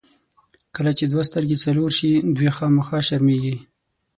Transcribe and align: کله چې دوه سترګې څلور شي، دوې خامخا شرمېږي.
کله 0.75 0.91
چې 0.97 1.03
دوه 1.11 1.23
سترګې 1.29 1.57
څلور 1.65 1.89
شي، 1.97 2.11
دوې 2.35 2.49
خامخا 2.57 2.99
شرمېږي. 3.07 3.55